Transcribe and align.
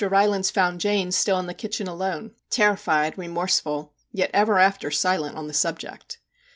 Rylands 0.03 0.49
found 0.49 0.81
Jane 0.81 1.11
still 1.11 1.37
in 1.39 1.45
the 1.45 1.53
kitchen 1.53 1.87
alone, 1.87 2.31
terrified, 2.49 3.19
remorseful, 3.19 3.93
yet 4.11 4.31
ever 4.33 4.57
after 4.57 4.89
silent 4.89 5.37
on 5.37 5.45
the 5.45 5.53
subject. 5.53 6.17